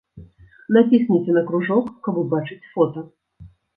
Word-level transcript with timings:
Націсніце 0.77 1.35
на 1.37 1.43
кружок, 1.49 1.91
каб 2.07 2.15
убачыць 2.23 2.59
фота. 2.73 3.05